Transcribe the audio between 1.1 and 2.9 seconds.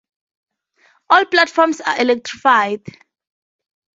All platforms are electrified.